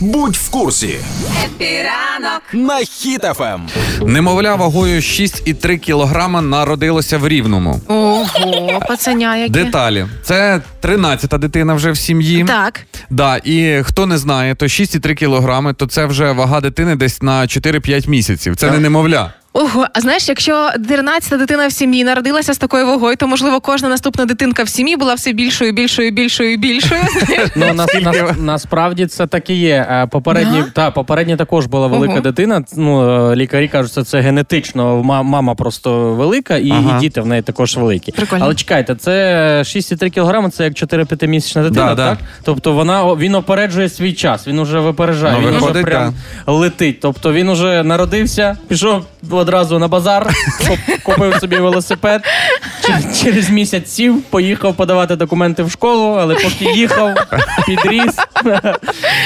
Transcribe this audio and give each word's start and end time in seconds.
Будь 0.00 0.36
в 0.36 0.50
курсі 0.50 0.98
Happy 1.44 1.93
ранок 1.93 2.42
на 2.52 2.78
Ем. 2.78 2.84
Хіт-ФМ. 2.84 3.60
Немовля 4.06 4.54
вагою 4.54 5.00
6,3 5.00 5.78
кілограма 5.78 6.42
народилося 6.42 7.18
в 7.18 7.28
Рівному. 7.28 7.80
Ого, 7.88 8.82
пацаня 8.88 9.36
які. 9.36 9.50
Деталі. 9.50 10.06
Це 10.22 10.60
13-та 10.82 11.38
дитина 11.38 11.74
вже 11.74 11.90
в 11.90 11.96
сім'ї. 11.96 12.44
Так. 12.44 12.80
Да, 13.10 13.36
і 13.36 13.82
хто 13.82 14.06
не 14.06 14.18
знає, 14.18 14.54
то 14.54 14.66
6,3 14.66 15.14
кілограми, 15.14 15.74
то 15.74 15.86
це 15.86 16.06
вже 16.06 16.32
вага 16.32 16.60
дитини 16.60 16.96
десь 16.96 17.22
на 17.22 17.42
4-5 17.42 18.08
місяців. 18.08 18.56
Це 18.56 18.70
не 18.70 18.78
немовля. 18.78 19.32
Ого, 19.56 19.86
а 19.92 20.00
знаєш, 20.00 20.28
якщо 20.28 20.52
13-та 20.78 21.36
дитина 21.36 21.66
в 21.66 21.72
сім'ї 21.72 22.04
народилася 22.04 22.54
з 22.54 22.58
такою 22.58 22.86
вагою, 22.86 23.16
то 23.16 23.26
можливо 23.26 23.60
кожна 23.60 23.88
наступна 23.88 24.24
дитинка 24.24 24.62
в 24.62 24.68
сім'ї 24.68 24.96
була 24.96 25.14
все 25.14 25.32
більшою, 25.32 25.72
більшою, 25.72 26.10
більшою, 26.10 26.56
більшою. 26.56 27.00
Ну, 27.56 27.74
нас, 27.74 27.94
нас, 28.02 28.16
насправді 28.38 29.06
це 29.06 29.26
так 29.26 29.50
і 29.50 29.54
є. 29.54 29.86
Е, 29.90 30.06
Попередні, 30.06 30.58
Да? 30.62 30.70
та, 30.74 30.90
попередні 30.90 31.36
також 31.36 31.66
була 31.66 31.86
велика 31.86 32.12
Ого. 32.12 32.20
дитина. 32.22 32.64
Ну, 32.76 33.10
е, 33.32 33.36
лікарі 33.36 33.68
кажуть, 33.68 33.92
що 33.92 34.02
це 34.02 34.20
генетично. 34.20 35.02
Мама 35.02 35.54
просто 35.54 36.12
велика, 36.14 36.56
і, 36.56 36.70
Ага. 36.70 36.96
і 36.96 37.00
діти 37.00 37.20
в 37.20 37.26
неї 37.26 37.42
також 37.42 37.76
великі. 37.76 38.12
Прикольно. 38.12 38.44
Але 38.44 38.54
чекайте, 38.54 38.94
це 38.94 39.12
6,3 39.66 40.10
кілограми, 40.10 40.50
це 40.50 40.64
як 40.64 40.72
4-5 40.72 41.26
місячна 41.26 41.62
дитина, 41.62 41.94
Да, 41.94 42.08
так? 42.08 42.18
да. 42.20 42.26
Тобто 42.44 42.72
вона 42.72 43.04
він 43.14 43.34
опереджує 43.34 43.88
свій 43.88 44.12
час, 44.12 44.46
він 44.48 44.58
уже 44.58 44.78
випереджає, 44.80 45.34
Ну, 45.40 45.46
він 45.48 45.54
виходить, 45.54 45.76
уже 45.76 45.84
прям 45.84 46.14
летить. 46.46 47.00
Тобто 47.00 47.32
він 47.32 47.48
уже 47.48 47.82
народився, 47.82 48.56
пішов 48.68 49.04
одразу 49.30 49.78
на 49.78 49.88
базар, 49.88 50.34
куп- 50.60 51.02
купив 51.02 51.34
собі 51.40 51.56
велосипед. 51.56 52.22
Через, 52.86 53.20
через 53.20 53.50
місяць 53.50 53.90
сів, 53.90 54.22
поїхав 54.22 54.74
подавати 54.74 55.16
документи 55.16 55.62
в 55.62 55.70
школу, 55.70 56.16
але 56.20 56.34
поки 56.34 56.64
їхав, 56.74 57.14
підріс. 57.66 58.14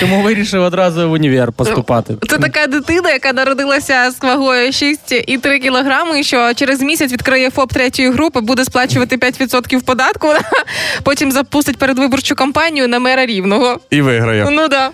Тому 0.00 0.22
вирішив 0.22 0.62
одразу 0.62 1.08
в 1.08 1.12
універ 1.12 1.52
поступати. 1.52 2.14
Це 2.28 2.38
така 2.38 2.66
дитина, 2.66 3.10
яка 3.10 3.32
народилася 3.32 4.10
з 4.10 4.22
вагою 4.22 4.66
6,3 4.70 5.58
кілограми, 5.58 6.22
що 6.22 6.54
через 6.54 6.80
місяць 6.80 7.12
відкриє 7.12 7.50
ФОП 7.50 7.72
третьої 7.72 8.10
групи, 8.10 8.40
буде 8.40 8.64
сплачувати 8.64 9.16
5% 9.16 9.84
податку, 9.84 10.28
потім 11.02 11.32
запустить 11.32 11.76
передвиборчу 11.78 12.34
кампанію 12.34 12.88
на 12.88 12.98
мера 12.98 13.26
рівного. 13.26 13.80
І 13.90 14.00
виграє. 14.02 14.46
Ну 14.50 14.68
да. 14.68 14.90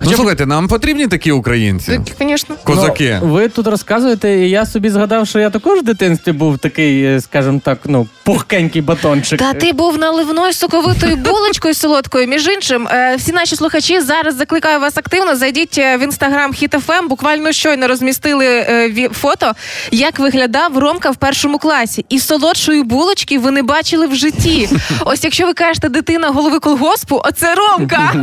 Ну 0.00 0.12
слухайте, 0.12 0.46
нам 0.46 0.68
потрібні 0.68 1.06
такі 1.06 1.32
українці. 1.32 2.00
Звісно. 2.20 2.56
Козаки. 2.64 3.18
Ну, 3.22 3.28
ви 3.28 3.48
тут 3.48 3.66
розказуєте, 3.66 4.30
і 4.38 4.50
я 4.50 4.66
собі 4.66 4.90
згадав, 4.90 5.26
що 5.26 5.38
я 5.38 5.50
також 5.50 5.78
в 5.78 5.82
дитинстві 5.84 6.32
був 6.32 6.58
такий, 6.58 7.04
е, 7.04 7.20
скажімо 7.20 7.60
так, 7.64 7.78
ну, 7.84 8.06
пухкенький 8.24 8.82
батончик. 8.82 9.38
Та 9.38 9.52
ти 9.52 9.72
був 9.72 9.98
наливною 9.98 10.52
соковитою 10.52 11.16
булочкою 11.16 11.74
солодкою. 11.74 12.26
Між 12.28 12.46
іншим, 12.46 12.88
е, 12.88 13.16
всі 13.16 13.32
наші 13.32 13.56
слухачі 13.56 14.00
зараз 14.00 14.36
закликаю 14.36 14.80
вас 14.80 14.96
активно. 14.98 15.36
Зайдіть 15.36 15.78
е, 15.78 15.96
в 15.96 16.02
інстаграм 16.02 16.52
HitFM. 16.52 17.08
Буквально 17.08 17.52
щойно 17.52 17.88
розмістили 17.88 18.64
фото, 19.12 19.52
як 19.90 20.18
виглядав 20.18 20.78
Ромка 20.78 21.10
в 21.10 21.16
першому 21.16 21.58
класі. 21.58 22.04
І 22.08 22.18
солодшої 22.18 22.82
булочки 22.82 23.38
ви 23.38 23.50
не 23.50 23.62
бачили 23.62 24.06
в 24.06 24.14
житті. 24.14 24.68
Ось 25.04 25.24
якщо 25.24 25.46
ви 25.46 25.54
кажете 25.54 25.88
дитина 25.88 26.28
голови 26.28 26.58
колгоспу, 26.58 27.20
оце 27.24 27.54
Ромка. 27.54 28.14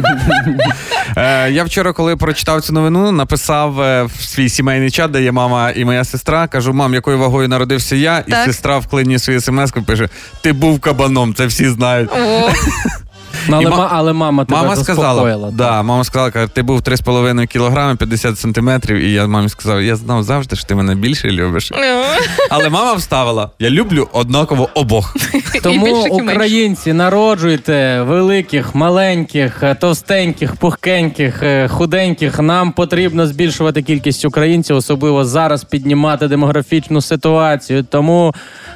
Я 1.50 1.65
вчора, 1.66 1.94
коли 1.94 2.16
прочитав 2.16 2.62
цю 2.62 2.74
новину, 2.74 3.12
написав 3.12 3.82
е, 3.82 4.04
в 4.04 4.22
свій 4.22 4.50
сімейний 4.50 4.92
чат, 4.92 5.12
де 5.12 5.24
є 5.24 5.32
мама 5.32 5.72
і 5.72 5.86
моя 5.86 6.04
сестра. 6.04 6.48
Кажу, 6.48 6.74
мам, 6.74 6.94
якою 6.94 7.20
вагою 7.20 7.48
народився 7.48 7.96
я, 7.96 8.24
і 8.28 8.32
сестра 8.32 8.78
в 8.78 8.88
клині 8.88 9.20
свою 9.20 9.42
смс 9.42 9.72
пише: 9.88 10.10
Ти 10.42 10.54
був 10.54 10.80
кабаном, 10.80 11.34
це 11.34 11.46
всі 11.46 11.70
знають. 11.70 12.10
О, 12.12 12.50
Ну, 13.50 13.56
але, 13.58 13.64
І 13.66 13.70
ма- 13.70 13.90
але 13.92 14.14
мама 14.14 14.46
тебе 14.46 14.62
Мама 14.62 14.76
сказала, 14.76 15.52
да, 15.54 15.84
мама 15.84 16.04
сказала, 16.04 16.32
каже, 16.32 16.48
ти 16.48 16.62
був 16.62 16.82
3,5 16.82 17.48
кілограми, 17.48 17.96
50 17.96 18.40
сантиметрів, 18.40 18.98
і 18.98 19.12
я 19.12 19.28
мамі 19.28 19.50
сказав, 19.50 19.82
я 19.82 19.96
знав 19.96 20.24
завжди, 20.24 20.56
що 20.56 20.68
ти 20.68 20.76
мене 20.76 20.96
більше 20.96 21.32
любиш. 21.32 21.72
ну. 21.72 22.04
Але 22.50 22.70
мама 22.70 22.94
вставила: 22.94 23.50
я 23.60 23.70
люблю 23.70 24.08
однаково 24.12 24.70
обох. 24.74 25.16
Тому 25.64 26.04
українці 26.06 26.94
народжуйте 26.94 28.02
великих, 28.02 28.76
маленьких, 28.76 29.64
е, 29.64 29.76
товстеньких, 29.76 30.56
пухкеньких, 30.56 31.44
е, 31.44 31.68
худеньких. 31.68 32.40
Нам 32.40 32.72
потрібно 32.72 33.28
збільшувати 33.28 33.82
кількість 33.82 34.26
українців, 34.26 34.76
особливо 34.76 35.26
зараз 35.26 35.64
піднімати 35.64 36.28
демографічну 36.28 37.02
ситуацію. 37.02 37.84
Тому 37.84 38.34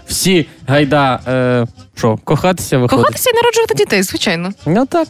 всі 0.07 0.45
гайда, 0.67 1.19
е, 1.27 1.65
що, 1.99 2.17
кохатися 2.23 2.77
виходить? 2.77 3.05
Кохатися 3.05 3.29
і 3.29 3.33
народжувати 3.33 3.73
дітей, 3.73 4.03
звичайно. 4.03 4.53
Ну 4.65 4.85
так. 4.85 5.07